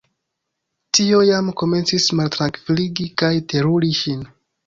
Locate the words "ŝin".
4.03-4.27